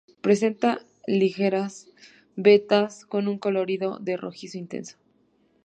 Presenta 0.21 0.79
ligeras 1.05 1.87
vetas 2.35 3.05
con 3.05 3.27
un 3.27 3.37
colorido 3.37 3.99
de 3.99 4.17
rojizo 4.17 4.57
intenso. 4.57 4.97